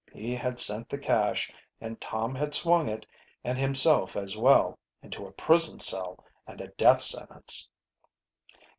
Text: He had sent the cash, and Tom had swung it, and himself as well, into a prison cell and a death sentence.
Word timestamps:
He 0.15 0.33
had 0.35 0.59
sent 0.59 0.89
the 0.89 0.97
cash, 0.97 1.51
and 1.79 2.01
Tom 2.01 2.33
had 2.33 2.55
swung 2.55 2.89
it, 2.89 3.05
and 3.43 3.55
himself 3.55 4.15
as 4.15 4.35
well, 4.35 4.79
into 5.03 5.27
a 5.27 5.31
prison 5.31 5.79
cell 5.79 6.25
and 6.47 6.59
a 6.59 6.69
death 6.69 7.01
sentence. 7.01 7.69